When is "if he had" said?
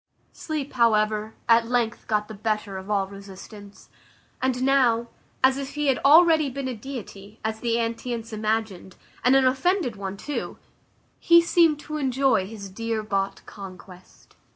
5.59-5.99